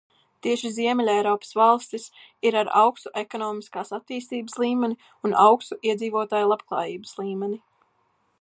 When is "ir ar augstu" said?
2.49-3.11